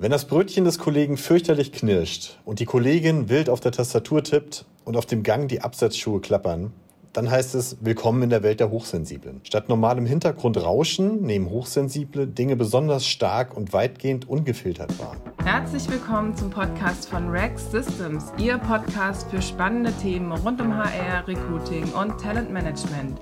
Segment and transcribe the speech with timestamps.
[0.00, 4.64] Wenn das Brötchen des Kollegen fürchterlich knirscht und die Kollegin wild auf der Tastatur tippt
[4.86, 6.72] und auf dem Gang die Absatzschuhe klappern,
[7.12, 9.42] dann heißt es Willkommen in der Welt der Hochsensiblen.
[9.44, 15.16] Statt normalem Hintergrundrauschen nehmen Hochsensible Dinge besonders stark und weitgehend ungefiltert wahr.
[15.44, 21.28] Herzlich willkommen zum Podcast von Rex Systems, Ihr Podcast für spannende Themen rund um HR,
[21.28, 23.20] Recruiting und Talentmanagement.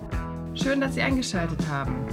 [0.54, 2.06] Schön, dass Sie eingeschaltet haben.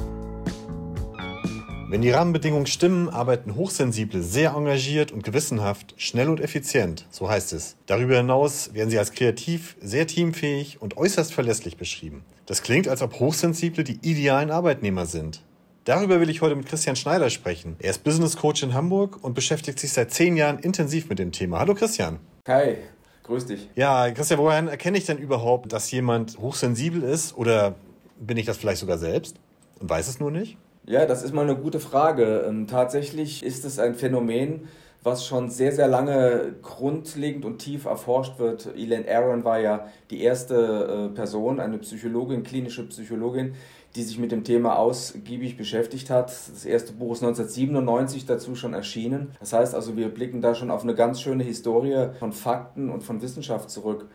[1.96, 7.54] Wenn die Rahmenbedingungen stimmen, arbeiten Hochsensible sehr engagiert und gewissenhaft, schnell und effizient, so heißt
[7.54, 7.77] es.
[7.85, 12.26] Darüber hinaus werden sie als kreativ, sehr teamfähig und äußerst verlässlich beschrieben.
[12.48, 15.41] Das klingt, als ob Hochsensible die idealen Arbeitnehmer sind.
[15.85, 17.77] Darüber will ich heute mit Christian Schneider sprechen.
[17.80, 21.32] Er ist Business Coach in Hamburg und beschäftigt sich seit zehn Jahren intensiv mit dem
[21.32, 21.59] Thema.
[21.59, 22.20] Hallo Christian.
[22.46, 22.76] Hi,
[23.23, 23.70] grüß dich.
[23.76, 27.76] Ja, Christian, woher erkenne ich denn überhaupt, dass jemand hochsensibel ist oder
[28.20, 29.38] bin ich das vielleicht sogar selbst
[29.80, 30.57] und weiß es nur nicht?
[30.88, 32.45] Ja, das ist mal eine gute Frage.
[32.48, 34.67] Ähm, tatsächlich ist es ein Phänomen,
[35.02, 38.68] was schon sehr, sehr lange grundlegend und tief erforscht wird.
[38.76, 43.55] Elaine Aaron war ja die erste äh, Person, eine Psychologin, klinische Psychologin,
[43.95, 46.29] die sich mit dem Thema ausgiebig beschäftigt hat.
[46.29, 49.32] Das erste Buch ist 1997 dazu schon erschienen.
[49.40, 53.01] Das heißt also, wir blicken da schon auf eine ganz schöne Historie von Fakten und
[53.01, 54.07] von Wissenschaft zurück.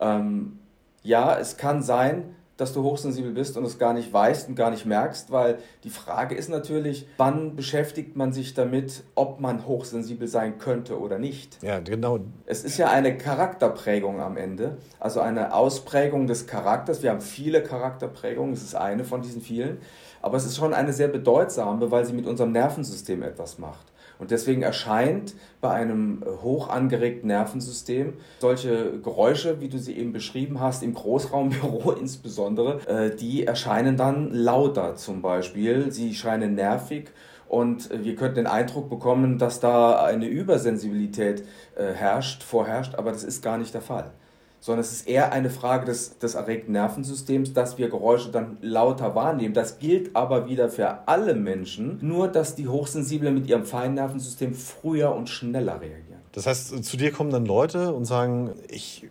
[0.00, 0.58] Ähm,
[1.04, 4.70] ja, es kann sein, dass du hochsensibel bist und es gar nicht weißt und gar
[4.70, 10.26] nicht merkst, weil die Frage ist natürlich, wann beschäftigt man sich damit, ob man hochsensibel
[10.26, 11.62] sein könnte oder nicht.
[11.62, 12.20] Ja, genau.
[12.46, 17.02] Es ist ja eine Charakterprägung am Ende, also eine Ausprägung des Charakters.
[17.02, 19.78] Wir haben viele Charakterprägungen, es ist eine von diesen vielen,
[20.22, 23.92] aber es ist schon eine sehr bedeutsame, weil sie mit unserem Nervensystem etwas macht.
[24.18, 30.12] Und deswegen erscheint bei einem äh, hoch angeregten Nervensystem solche Geräusche, wie du sie eben
[30.12, 35.92] beschrieben hast, im Großraumbüro insbesondere, äh, die erscheinen dann lauter zum Beispiel.
[35.92, 37.10] Sie scheinen nervig
[37.48, 41.44] und äh, wir könnten den Eindruck bekommen, dass da eine Übersensibilität
[41.76, 44.12] herrscht, vorherrscht, aber das ist gar nicht der Fall
[44.60, 49.14] sondern es ist eher eine Frage des, des erregten Nervensystems, dass wir Geräusche dann lauter
[49.14, 49.54] wahrnehmen.
[49.54, 54.54] Das gilt aber wieder für alle Menschen, nur dass die Hochsensiblen mit ihrem feinen Nervensystem
[54.54, 56.20] früher und schneller reagieren.
[56.32, 59.08] Das heißt, zu dir kommen dann Leute und sagen, ich,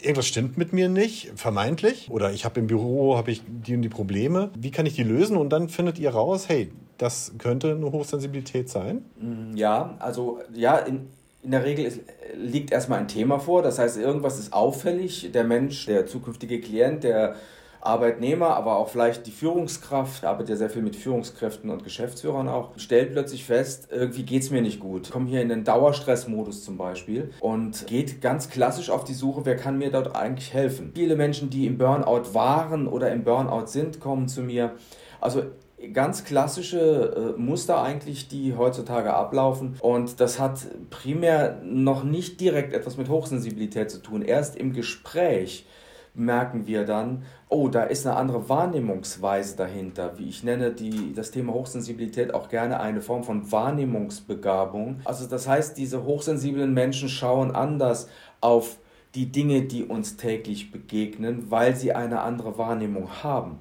[0.00, 3.82] irgendwas stimmt mit mir nicht, vermeintlich, oder ich habe im Büro habe ich die und
[3.82, 4.50] die Probleme.
[4.58, 5.36] Wie kann ich die lösen?
[5.36, 9.04] Und dann findet ihr raus, hey, das könnte eine Hochsensibilität sein?
[9.20, 11.08] Mm, ja, also ja, in,
[11.46, 12.00] in der Regel ist,
[12.34, 15.30] liegt erstmal ein Thema vor, das heißt, irgendwas ist auffällig.
[15.32, 17.36] Der Mensch, der zukünftige Klient, der
[17.80, 22.76] Arbeitnehmer, aber auch vielleicht die Führungskraft, arbeitet ja sehr viel mit Führungskräften und Geschäftsführern auch,
[22.78, 25.06] stellt plötzlich fest, irgendwie geht es mir nicht gut.
[25.06, 29.46] Ich komme hier in den Dauerstressmodus zum Beispiel und geht ganz klassisch auf die Suche,
[29.46, 30.90] wer kann mir dort eigentlich helfen.
[30.96, 34.72] Viele Menschen, die im Burnout waren oder im Burnout sind, kommen zu mir.
[35.20, 35.44] Also
[35.92, 39.76] ganz klassische äh, Muster eigentlich, die heutzutage ablaufen.
[39.80, 40.60] Und das hat
[40.90, 44.22] primär noch nicht direkt etwas mit Hochsensibilität zu tun.
[44.22, 45.66] Erst im Gespräch
[46.14, 50.18] merken wir dann, oh, da ist eine andere Wahrnehmungsweise dahinter.
[50.18, 55.00] Wie ich nenne die, das Thema Hochsensibilität auch gerne eine Form von Wahrnehmungsbegabung.
[55.04, 58.08] Also das heißt, diese hochsensiblen Menschen schauen anders
[58.40, 58.78] auf
[59.14, 63.58] die Dinge, die uns täglich begegnen, weil sie eine andere Wahrnehmung haben.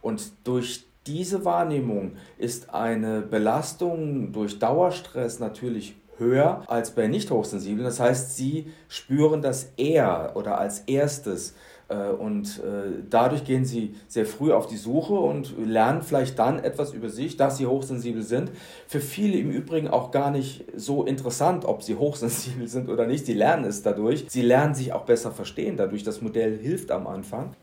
[0.00, 7.84] Und durch diese Wahrnehmung ist eine Belastung durch Dauerstress natürlich höher als bei nicht hochsensiblen.
[7.84, 11.54] Das heißt, sie spüren das eher oder als erstes
[11.88, 16.58] äh, und äh, dadurch gehen sie sehr früh auf die Suche und lernen vielleicht dann
[16.58, 18.50] etwas über sich, dass sie hochsensibel sind.
[18.88, 23.26] Für viele im Übrigen auch gar nicht so interessant, ob sie hochsensibel sind oder nicht.
[23.26, 24.26] Sie lernen es dadurch.
[24.28, 26.02] Sie lernen sich auch besser verstehen dadurch.
[26.02, 27.54] Das Modell hilft am Anfang.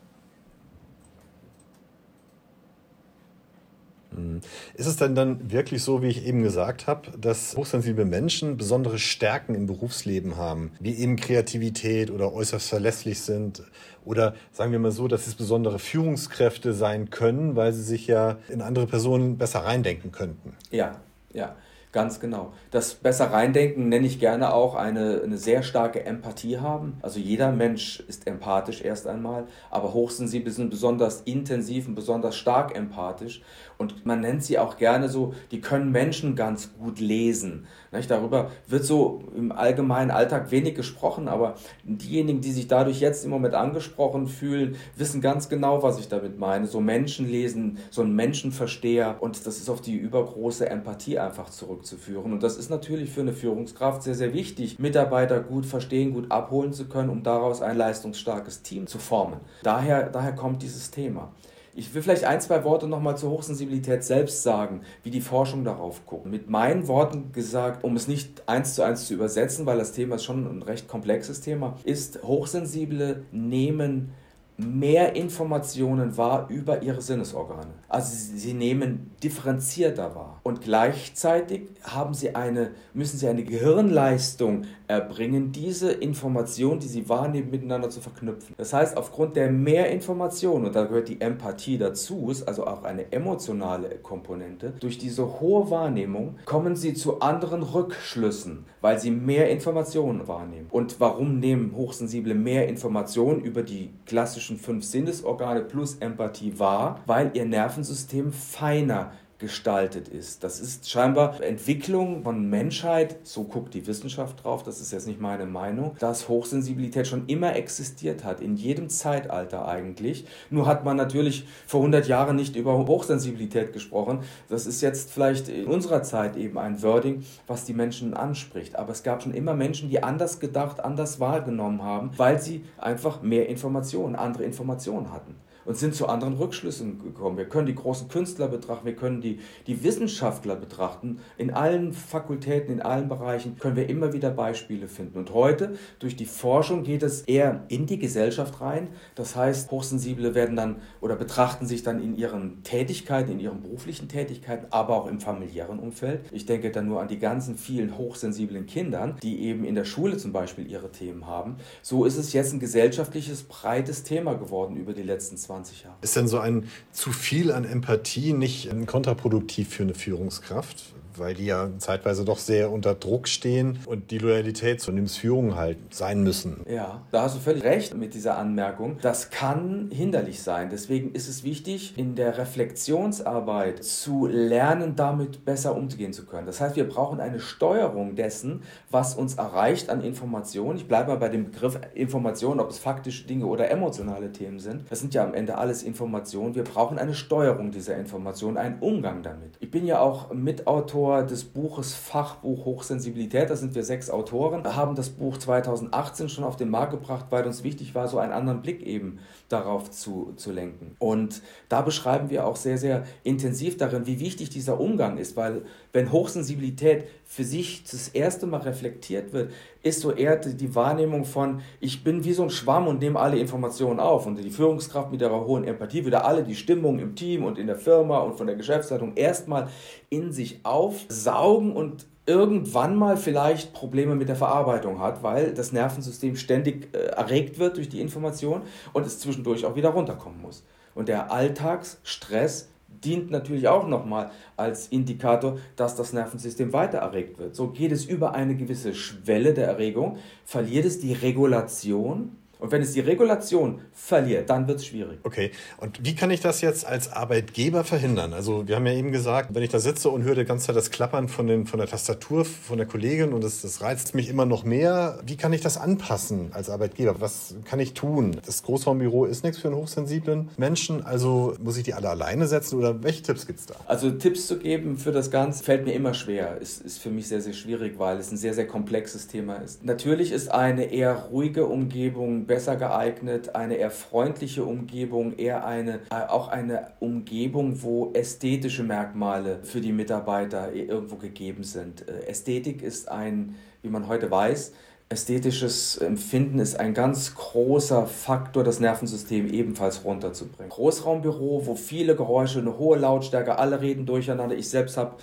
[4.76, 9.00] Ist es denn dann wirklich so, wie ich eben gesagt habe, dass hochsensible Menschen besondere
[9.00, 13.64] Stärken im Berufsleben haben, wie eben Kreativität oder äußerst verlässlich sind?
[14.06, 18.38] Oder sagen wir mal so, dass es besondere Führungskräfte sein können, weil sie sich ja
[18.50, 20.54] in andere Personen besser reindenken könnten?
[20.72, 21.02] Ja,
[21.34, 21.56] ja.
[21.94, 22.54] Ganz genau.
[22.72, 26.98] Das besser reindenken nenne ich gerne auch eine, eine sehr starke Empathie haben.
[27.04, 32.76] Also jeder Mensch ist empathisch erst einmal, aber Hochsensible sind besonders intensiv und besonders stark
[32.76, 33.44] empathisch.
[33.78, 37.66] Und man nennt sie auch gerne so, die können Menschen ganz gut lesen.
[37.92, 38.10] Nicht?
[38.10, 43.32] Darüber wird so im allgemeinen Alltag wenig gesprochen, aber diejenigen, die sich dadurch jetzt im
[43.32, 46.68] Moment angesprochen fühlen, wissen ganz genau, was ich damit meine.
[46.68, 52.34] So Menschen lesen, so ein Menschenversteher und das ist auf die übergroße Empathie einfach zurückzuführen.
[52.34, 56.74] Und das ist natürlich für eine Führungskraft sehr, sehr wichtig, Mitarbeiter gut verstehen, gut abholen
[56.74, 59.40] zu können, um daraus ein leistungsstarkes Team zu formen.
[59.64, 61.32] Daher, daher kommt dieses Thema.
[61.76, 66.06] Ich will vielleicht ein, zwei Worte nochmal zur Hochsensibilität selbst sagen, wie die Forschung darauf
[66.06, 66.28] guckt.
[66.28, 70.16] Mit meinen Worten gesagt, um es nicht eins zu eins zu übersetzen, weil das Thema
[70.16, 74.14] ist schon ein recht komplexes Thema, ist, Hochsensible nehmen
[74.58, 77.74] mehr Informationen wahr über ihre Sinnesorgane.
[77.90, 80.40] Also sie nehmen differenzierter wahr.
[80.44, 87.50] Und gleichzeitig haben sie eine, müssen sie eine Gehirnleistung erbringen, diese Informationen, die sie wahrnehmen,
[87.50, 88.56] miteinander zu verknüpfen.
[88.58, 93.12] Das heißt, aufgrund der Mehrinformation, und da gehört die Empathie dazu, ist also auch eine
[93.12, 100.28] emotionale Komponente, durch diese hohe Wahrnehmung kommen sie zu anderen Rückschlüssen, weil sie mehr Informationen
[100.28, 100.68] wahrnehmen.
[100.70, 107.32] Und warum nehmen Hochsensible mehr Informationen über die klassischen fünf Sinnesorgane plus Empathie wahr, weil
[107.34, 109.12] ihr Nervensystem feiner
[109.44, 110.46] gestaltet ist.
[110.46, 115.20] Das ist scheinbar Entwicklung von Menschheit, so guckt die Wissenschaft drauf, das ist jetzt nicht
[115.20, 120.26] meine Meinung, dass Hochsensibilität schon immer existiert hat, in jedem Zeitalter eigentlich.
[120.50, 124.20] Nur hat man natürlich vor 100 Jahren nicht über Hochsensibilität gesprochen.
[124.48, 128.78] Das ist jetzt vielleicht in unserer Zeit eben ein Wording, was die Menschen anspricht.
[128.78, 133.22] Aber es gab schon immer Menschen, die anders gedacht, anders wahrgenommen haben, weil sie einfach
[133.22, 135.36] mehr Informationen, andere Informationen hatten
[135.66, 137.38] und sind zu anderen Rückschlüssen gekommen.
[137.38, 141.20] Wir können die großen Künstler betrachten, wir können die, die Wissenschaftler betrachten.
[141.38, 145.18] In allen Fakultäten, in allen Bereichen können wir immer wieder Beispiele finden.
[145.18, 148.90] Und heute, durch die Forschung, geht es eher in die Gesellschaft rein.
[149.16, 154.08] Das heißt, Hochsensible werden dann oder betrachten sich dann in ihren Tätigkeiten, in ihren beruflichen
[154.08, 156.22] Tätigkeiten, aber auch im familiären Umfeld.
[156.32, 160.18] Ich denke dann nur an die ganzen vielen hochsensiblen Kindern, die eben in der Schule
[160.18, 161.58] zum Beispiel ihre Themen haben.
[161.82, 165.96] So ist es jetzt ein gesellschaftliches, breites Thema geworden über die letzten 20 20 Jahre.
[166.02, 170.94] Ist denn so ein zu viel an Empathie nicht kontraproduktiv für eine Führungskraft?
[171.18, 175.78] Weil die ja zeitweise doch sehr unter Druck stehen und die Loyalität zur Unternehmensführung halt
[175.94, 176.62] sein müssen.
[176.70, 178.98] Ja, da hast du völlig recht mit dieser Anmerkung.
[179.02, 180.70] Das kann hinderlich sein.
[180.72, 186.46] Deswegen ist es wichtig, in der Reflexionsarbeit zu lernen, damit besser umzugehen zu können.
[186.46, 190.78] Das heißt, wir brauchen eine Steuerung dessen, was uns erreicht an Informationen.
[190.78, 194.90] Ich bleibe mal bei dem Begriff Information, ob es faktische Dinge oder emotionale Themen sind.
[194.90, 196.56] Das sind ja am Ende alles Informationen.
[196.56, 199.58] Wir brauchen eine Steuerung dieser Informationen, einen Umgang damit.
[199.60, 203.50] Ich bin ja auch Mitautor Autor des Buches Fachbuch Hochsensibilität.
[203.50, 207.46] Da sind wir sechs Autoren, haben das Buch 2018 schon auf den Markt gebracht, weil
[207.46, 209.20] uns wichtig war, so einen anderen Blick eben
[209.50, 210.96] darauf zu, zu lenken.
[211.00, 215.64] Und da beschreiben wir auch sehr, sehr intensiv darin, wie wichtig dieser Umgang ist, weil
[215.92, 219.52] wenn Hochsensibilität für sich das erste Mal reflektiert wird,
[219.82, 223.40] ist so eher die Wahrnehmung von, ich bin wie so ein Schwamm und nehme alle
[223.40, 224.28] Informationen auf.
[224.28, 227.66] Und die Führungskraft mit ihrer hohen Empathie würde alle die Stimmung im Team und in
[227.66, 229.68] der Firma und von der Geschäftsleitung erstmal
[230.10, 236.36] in sich aufsaugen und irgendwann mal vielleicht Probleme mit der Verarbeitung hat, weil das Nervensystem
[236.36, 238.62] ständig äh, erregt wird durch die Information
[238.94, 240.64] und es zwischendurch auch wieder runterkommen muss.
[240.94, 242.70] Und der Alltagsstress
[243.04, 247.56] dient natürlich auch nochmal als Indikator, dass das Nervensystem weiter erregt wird.
[247.56, 252.82] So geht es über eine gewisse Schwelle der Erregung, verliert es die Regulation und wenn
[252.82, 255.20] es die Regulation verliert, dann wird es schwierig.
[255.24, 255.52] Okay,
[255.82, 258.32] und wie kann ich das jetzt als Arbeitgeber verhindern?
[258.32, 260.78] Also wir haben ja eben gesagt, wenn ich da sitze und höre die ganze Zeit
[260.78, 264.30] das Klappern von, den, von der Tastatur von der Kollegin und das, das reizt mich
[264.30, 267.20] immer noch mehr, wie kann ich das anpassen als Arbeitgeber?
[267.20, 268.38] Was kann ich tun?
[268.46, 272.80] Das Großraumbüro ist nichts für einen hochsensiblen Menschen, also muss ich die alle alleine setzen
[272.80, 273.76] oder welche Tipps gibt es da?
[273.88, 276.60] Also Tipps zu geben für das Ganze fällt mir immer schwer.
[276.62, 279.84] Ist, ist für mich sehr, sehr schwierig, weil es ein sehr, sehr komplexes Thema ist.
[279.84, 286.28] Natürlich ist eine eher ruhige Umgebung besser geeignet, eine eher freundliche Umgebung, eher eine, äh,
[286.28, 292.08] auch eine Umgebung, wo ästhetische Merkmale für die Mitarbeiter irgendwo gegeben sind.
[292.08, 294.74] Äh, Ästhetik ist ein, wie man heute weiß,
[295.10, 300.70] ästhetisches Empfinden ist ein ganz großer Faktor, das Nervensystem ebenfalls runterzubringen.
[300.70, 304.56] Großraumbüro, wo viele Geräusche, eine hohe Lautstärke, alle reden durcheinander.
[304.56, 305.16] Ich selbst habe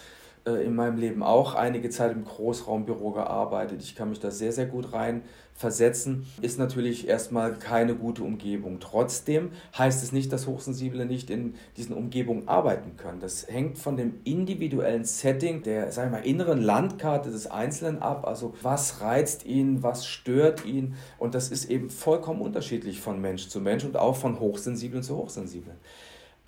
[0.56, 3.82] in meinem Leben auch einige Zeit im Großraumbüro gearbeitet.
[3.82, 5.22] Ich kann mich da sehr, sehr gut rein
[5.54, 6.26] versetzen.
[6.40, 8.80] Ist natürlich erstmal keine gute Umgebung.
[8.80, 13.20] Trotzdem heißt es nicht, dass Hochsensible nicht in diesen Umgebungen arbeiten können.
[13.20, 18.26] Das hängt von dem individuellen Setting, der, sag ich mal, inneren Landkarte des Einzelnen ab.
[18.26, 20.94] Also was reizt ihn, was stört ihn.
[21.18, 25.16] Und das ist eben vollkommen unterschiedlich von Mensch zu Mensch und auch von Hochsensiblen zu
[25.16, 25.76] Hochsensiblen.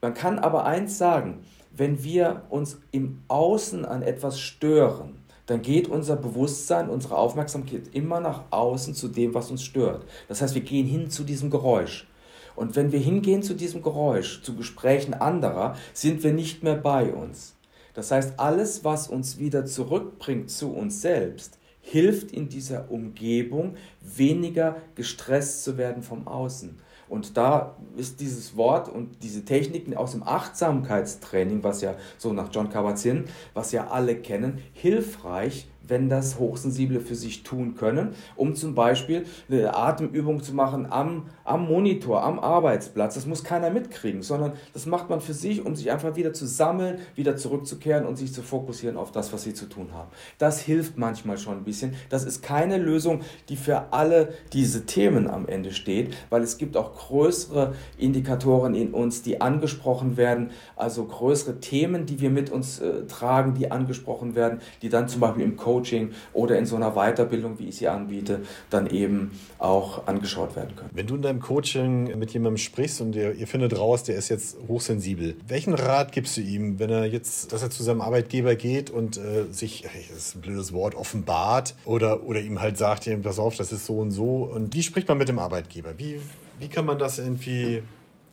[0.05, 5.87] Man kann aber eins sagen, wenn wir uns im Außen an etwas stören, dann geht
[5.87, 10.05] unser Bewusstsein, unsere Aufmerksamkeit immer nach außen zu dem, was uns stört.
[10.27, 12.09] Das heißt, wir gehen hin zu diesem Geräusch.
[12.57, 17.13] Und wenn wir hingehen zu diesem Geräusch, zu Gesprächen anderer, sind wir nicht mehr bei
[17.13, 17.55] uns.
[17.95, 24.77] Das heißt, alles, was uns wieder zurückbringt zu uns selbst, hilft in dieser Umgebung, weniger
[24.95, 26.79] gestresst zu werden vom Außen.
[27.09, 32.49] Und da ist dieses Wort und diese Techniken aus dem Achtsamkeitstraining, was ja so nach
[32.51, 38.55] John Kabat-Zinn, was ja alle kennen, hilfreich, wenn das Hochsensible für sich tun können, um
[38.55, 43.15] zum Beispiel eine Atemübung zu machen am, am Monitor, am Arbeitsplatz.
[43.15, 46.47] Das muss keiner mitkriegen, sondern das macht man für sich, um sich einfach wieder zu
[46.47, 50.11] sammeln, wieder zurückzukehren und sich zu fokussieren auf das, was sie zu tun haben.
[50.39, 51.95] Das hilft manchmal schon ein bisschen.
[52.09, 56.77] Das ist keine Lösung, die für alle diese Themen am Ende steht, weil es gibt
[56.77, 62.81] auch größere Indikatoren in uns, die angesprochen werden, also größere Themen, die wir mit uns
[62.81, 66.77] äh, tragen, die angesprochen werden, die dann zum Beispiel im Coaching Coaching oder in so
[66.77, 70.91] einer Weiterbildung, wie ich sie anbiete, dann eben auch angeschaut werden können.
[70.93, 74.29] Wenn du in deinem Coaching mit jemandem sprichst und ihr, ihr findet raus, der ist
[74.29, 78.55] jetzt hochsensibel, welchen Rat gibst du ihm, wenn er jetzt, dass er zu seinem Arbeitgeber
[78.55, 83.09] geht und äh, sich, das ist ein blödes Wort, offenbart oder, oder ihm halt sagt,
[83.23, 84.51] pass auf, das ist so und so.
[84.53, 85.95] Und wie spricht man mit dem Arbeitgeber?
[85.97, 86.21] Wie,
[86.59, 87.83] wie kann man das irgendwie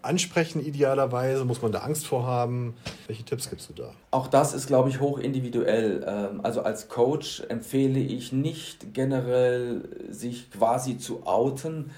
[0.02, 1.46] ansprechen idealerweise?
[1.46, 2.76] Muss man da Angst vor haben?
[3.08, 3.94] Welche Tipps gibst du da?
[4.12, 6.06] Auch das ist, glaube ich, hoch individuell.
[6.08, 11.92] Ähm, also als Coach empfehle ich nicht generell, sich quasi zu outen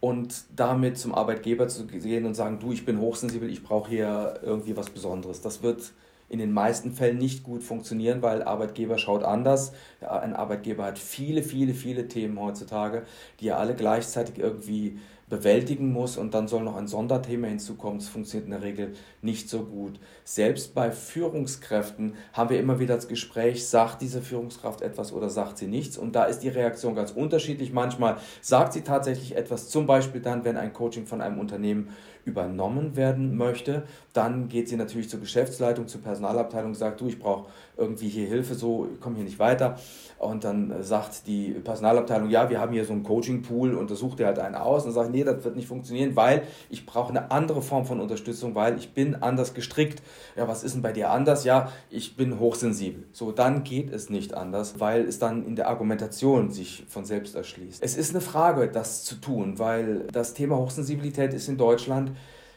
[0.00, 4.40] und damit zum Arbeitgeber zu gehen und sagen, du, ich bin hochsensibel, ich brauche hier
[4.42, 5.40] irgendwie was Besonderes.
[5.40, 5.92] Das wird
[6.28, 9.72] in den meisten Fällen nicht gut funktionieren, weil Arbeitgeber schaut anders.
[10.00, 13.04] Ein Arbeitgeber hat viele, viele, viele Themen heutzutage,
[13.40, 14.98] die er alle gleichzeitig irgendwie
[15.28, 17.98] bewältigen muss und dann soll noch ein Sonderthema hinzukommen.
[17.98, 19.98] Das funktioniert in der Regel nicht so gut.
[20.24, 25.58] Selbst bei Führungskräften haben wir immer wieder das Gespräch, sagt diese Führungskraft etwas oder sagt
[25.58, 25.98] sie nichts?
[25.98, 27.72] Und da ist die Reaktion ganz unterschiedlich.
[27.72, 31.90] Manchmal sagt sie tatsächlich etwas, zum Beispiel dann, wenn ein Coaching von einem Unternehmen
[32.26, 37.48] übernommen werden möchte, dann geht sie natürlich zur Geschäftsleitung, zur Personalabteilung, sagt, du, ich brauche
[37.76, 39.78] irgendwie hier Hilfe, so, ich komme hier nicht weiter.
[40.18, 44.18] Und dann sagt die Personalabteilung, ja, wir haben hier so einen Coaching-Pool und da sucht
[44.20, 47.30] ihr halt einen aus und sagt, nee, das wird nicht funktionieren, weil ich brauche eine
[47.30, 50.02] andere Form von Unterstützung, weil ich bin anders gestrickt.
[50.34, 51.44] Ja, was ist denn bei dir anders?
[51.44, 53.04] Ja, ich bin hochsensibel.
[53.12, 57.36] So, dann geht es nicht anders, weil es dann in der Argumentation sich von selbst
[57.36, 57.82] erschließt.
[57.82, 62.12] Es ist eine Frage, das zu tun, weil das Thema Hochsensibilität ist in Deutschland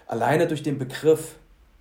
[0.10, 1.36] alleine durch den Begriff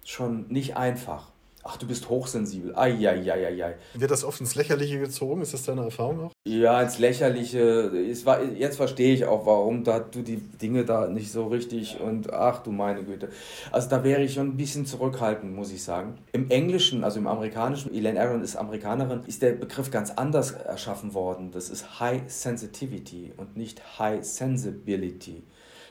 [0.04, 1.32] schon nicht einfach.
[1.64, 2.74] Ach, du bist hochsensibel.
[2.78, 3.74] Eieieiei.
[3.92, 5.42] Wird das oft ins Lächerliche gezogen?
[5.42, 6.32] Ist das deine Erfahrung auch?
[6.46, 7.90] Ja, ins Lächerliche.
[8.56, 12.62] jetzt verstehe ich auch, warum da du die Dinge da nicht so richtig und ach
[12.62, 13.28] du meine Güte.
[13.70, 16.16] Also da wäre ich schon ein bisschen zurückhaltend, muss ich sagen.
[16.32, 21.12] Im Englischen, also im Amerikanischen, Elaine Aaron ist Amerikanerin, ist der Begriff ganz anders erschaffen
[21.12, 21.50] worden.
[21.50, 25.42] Das ist High Sensitivity und nicht High Sensibility.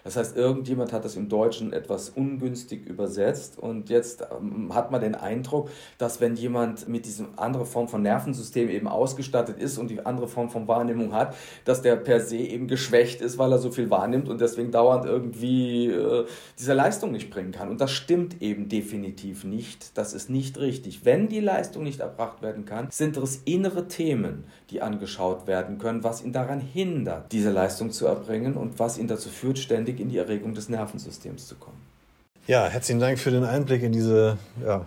[0.07, 5.01] Das heißt, irgendjemand hat das im Deutschen etwas ungünstig übersetzt und jetzt ähm, hat man
[5.01, 9.89] den Eindruck, dass wenn jemand mit diesem andere Form von Nervensystem eben ausgestattet ist und
[9.89, 11.35] die andere Form von Wahrnehmung hat,
[11.65, 15.03] dass der per se eben geschwächt ist, weil er so viel wahrnimmt und deswegen dauernd
[15.03, 16.25] irgendwie äh,
[16.57, 17.67] diese Leistung nicht bringen kann.
[17.67, 19.97] Und das stimmt eben definitiv nicht.
[19.97, 21.03] Das ist nicht richtig.
[21.03, 26.05] Wenn die Leistung nicht erbracht werden kann, sind es innere Themen, die angeschaut werden können,
[26.05, 29.99] was ihn daran hindert, diese Leistung zu erbringen und was ihn dazu führt, ständig Einblick
[29.99, 31.77] in die Erregung des Nervensystems zu kommen.
[32.47, 34.85] Ja, herzlichen Dank für den Einblick in diese ja,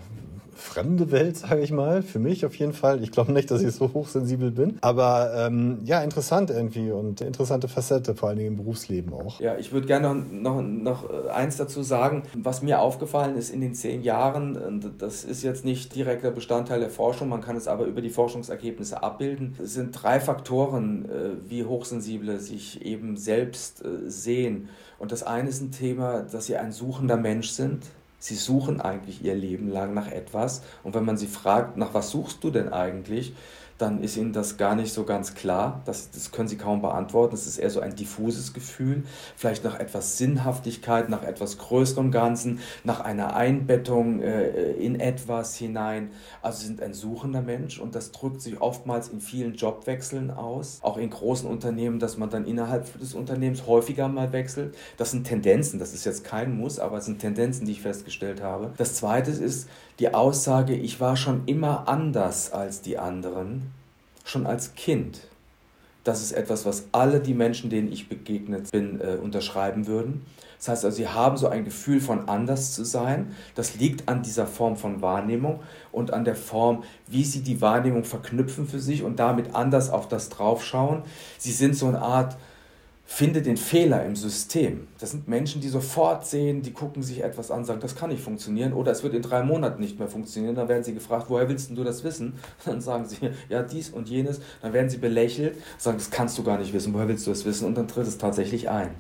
[0.60, 2.02] fremde Welt, sage ich mal.
[2.02, 3.02] Für mich auf jeden Fall.
[3.02, 4.78] Ich glaube nicht, dass ich so hochsensibel bin.
[4.80, 9.40] Aber ähm, ja, interessant irgendwie und interessante Facette, vor allen Dingen im Berufsleben auch.
[9.40, 12.22] Ja, ich würde gerne noch, noch, noch äh, eins dazu sagen.
[12.34, 16.90] Was mir aufgefallen ist in den zehn Jahren, das ist jetzt nicht direkter Bestandteil der
[16.90, 19.56] Forschung, man kann es aber über die Forschungsergebnisse abbilden.
[19.62, 24.68] Es sind drei Faktoren, äh, wie Hochsensible sich eben selbst äh, sehen.
[24.98, 27.84] Und das eine ist ein Thema, dass sie ein suchender Mensch sind.
[28.20, 30.62] Sie suchen eigentlich ihr Leben lang nach etwas.
[30.84, 33.34] Und wenn man sie fragt, nach was suchst du denn eigentlich,
[33.80, 35.82] dann ist ihnen das gar nicht so ganz klar.
[35.86, 37.34] Das, das können sie kaum beantworten.
[37.34, 39.04] Es ist eher so ein diffuses Gefühl,
[39.36, 46.10] vielleicht nach etwas Sinnhaftigkeit, nach etwas größerem Ganzen, nach einer Einbettung äh, in etwas hinein.
[46.42, 50.80] Also sie sind ein suchender Mensch und das drückt sich oftmals in vielen Jobwechseln aus,
[50.82, 54.76] auch in großen Unternehmen, dass man dann innerhalb des Unternehmens häufiger mal wechselt.
[54.98, 58.42] Das sind Tendenzen, das ist jetzt kein Muss, aber es sind Tendenzen, die ich festgestellt
[58.42, 58.72] habe.
[58.76, 59.68] Das zweite ist,
[60.00, 63.70] die Aussage, ich war schon immer anders als die anderen,
[64.24, 65.20] schon als Kind.
[66.04, 70.24] Das ist etwas, was alle die Menschen, denen ich begegnet bin, äh, unterschreiben würden.
[70.56, 73.34] Das heißt also, sie haben so ein Gefühl von anders zu sein.
[73.54, 75.60] Das liegt an dieser Form von Wahrnehmung
[75.92, 80.08] und an der Form, wie sie die Wahrnehmung verknüpfen für sich und damit anders auf
[80.08, 81.02] das draufschauen.
[81.36, 82.38] Sie sind so eine Art
[83.12, 84.86] finde den Fehler im System.
[85.00, 88.22] Das sind Menschen, die sofort sehen, die gucken sich etwas an, sagen, das kann nicht
[88.22, 90.54] funktionieren oder es wird in drei Monaten nicht mehr funktionieren.
[90.54, 92.34] Dann werden sie gefragt, woher willst du das wissen?
[92.64, 93.16] Dann sagen sie,
[93.48, 94.40] ja, dies und jenes.
[94.62, 97.44] Dann werden sie belächelt, sagen, das kannst du gar nicht wissen, woher willst du das
[97.44, 97.66] wissen?
[97.66, 98.90] Und dann tritt es tatsächlich ein.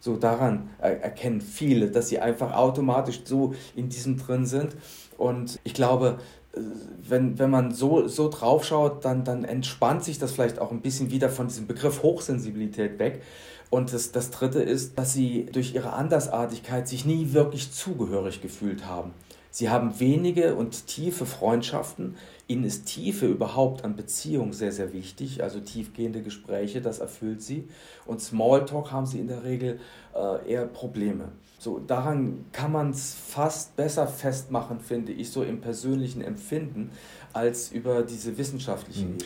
[0.00, 4.76] So daran erkennen viele, dass sie einfach automatisch so in diesem drin sind.
[5.16, 6.18] Und ich glaube,
[6.52, 10.80] wenn, wenn man so, so drauf schaut, dann, dann entspannt sich das vielleicht auch ein
[10.80, 13.22] bisschen wieder von diesem Begriff Hochsensibilität weg.
[13.70, 18.86] Und das, das Dritte ist, dass sie durch ihre Andersartigkeit sich nie wirklich zugehörig gefühlt
[18.86, 19.12] haben.
[19.50, 22.16] Sie haben wenige und tiefe Freundschaften.
[22.46, 25.42] Ihnen ist Tiefe überhaupt an Beziehung sehr, sehr wichtig.
[25.42, 27.68] Also tiefgehende Gespräche, das erfüllt sie.
[28.06, 29.80] Und Smalltalk haben sie in der Regel
[30.14, 31.32] äh, eher Probleme.
[31.58, 36.90] So, daran kann man es fast besser festmachen, finde ich, so im persönlichen Empfinden,
[37.32, 39.18] als über diese wissenschaftlichen mhm.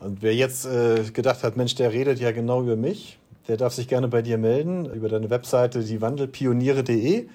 [0.00, 3.18] Und wer jetzt äh, gedacht hat, Mensch, der redet ja genau über mich,
[3.48, 7.28] der darf sich gerne bei dir melden über deine Webseite diewandelpioniere.de.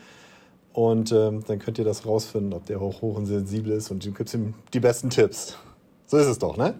[0.73, 4.03] Und ähm, dann könnt ihr das rausfinden, ob der hoch, hoch und sensibel ist und
[4.03, 5.57] du gibst ihm die besten Tipps.
[6.07, 6.73] So ist es doch, ne?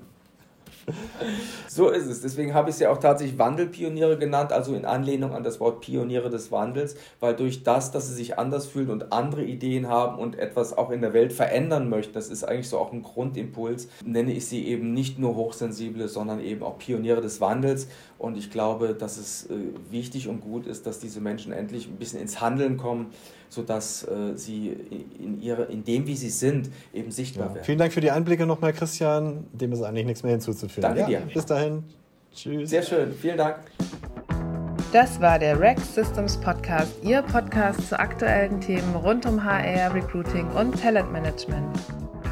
[1.68, 2.22] So ist es.
[2.22, 5.82] Deswegen habe ich es ja auch tatsächlich Wandelpioniere genannt, also in Anlehnung an das Wort
[5.82, 10.20] Pioniere des Wandels, weil durch das, dass sie sich anders fühlen und andere Ideen haben
[10.20, 13.88] und etwas auch in der Welt verändern möchten, das ist eigentlich so auch ein Grundimpuls,
[14.06, 17.88] nenne ich sie eben nicht nur Hochsensible, sondern eben auch Pioniere des Wandels.
[18.17, 19.55] Und ich glaube, dass es äh,
[19.91, 23.07] wichtig und gut ist, dass diese Menschen endlich ein bisschen ins Handeln kommen
[23.50, 24.69] sodass äh, sie
[25.19, 27.55] in, ihre, in dem, wie sie sind, eben sichtbar ja.
[27.55, 27.65] werden.
[27.65, 29.45] Vielen Dank für die Einblicke nochmal, Christian.
[29.53, 30.81] Dem ist eigentlich nichts mehr hinzuzufügen.
[30.81, 31.34] Danke ja, dir.
[31.34, 31.84] Bis dahin.
[32.34, 32.69] Tschüss.
[32.69, 33.13] Sehr schön.
[33.13, 33.57] Vielen Dank.
[34.91, 40.48] Das war der Rex Systems Podcast, Ihr Podcast zu aktuellen Themen rund um HR, Recruiting
[40.51, 41.77] und Talentmanagement.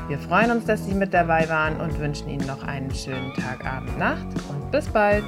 [0.07, 3.65] Wir freuen uns, dass Sie mit dabei waren und wünschen Ihnen noch einen schönen Tag,
[3.65, 5.23] Abend, Nacht und bis bald.